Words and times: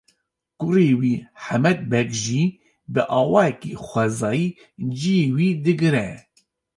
Kurê 0.59 0.91
wî 0.99 1.15
Hemed 1.45 1.79
Beg 1.91 2.09
jî 2.23 2.43
bi 2.93 3.01
awayekî 3.19 3.73
xwezayî 3.87 4.47
ciyê 4.99 5.27
wî 5.35 5.49
digire. 5.65 6.09